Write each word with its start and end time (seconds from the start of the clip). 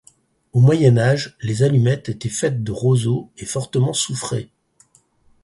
Au 0.53 0.59
Moyen 0.61 0.97
Âge, 0.97 1.37
les 1.43 1.61
allumettes 1.61 2.09
étaient 2.09 2.27
faites 2.27 2.63
de 2.63 2.71
roseau 2.71 3.29
et 3.37 3.45
fortement 3.45 3.93
soufrées. 3.93 4.49